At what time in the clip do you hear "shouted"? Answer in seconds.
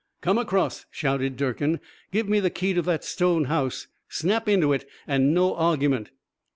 0.89-1.37